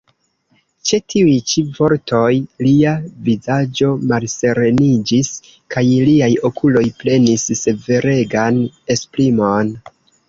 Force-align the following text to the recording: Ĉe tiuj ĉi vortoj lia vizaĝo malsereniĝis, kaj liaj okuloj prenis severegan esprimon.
Ĉe 0.91 0.97
tiuj 1.13 1.33
ĉi 1.49 1.61
vortoj 1.79 2.29
lia 2.67 2.93
vizaĝo 3.27 3.91
malsereniĝis, 4.13 5.29
kaj 5.75 5.85
liaj 6.09 6.31
okuloj 6.51 6.85
prenis 7.03 7.45
severegan 7.63 8.61
esprimon. 8.97 9.73